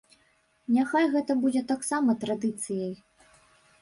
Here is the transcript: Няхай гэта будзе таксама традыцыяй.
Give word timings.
Няхай 0.77 1.05
гэта 1.15 1.37
будзе 1.43 1.63
таксама 1.73 2.17
традыцыяй. 2.25 2.93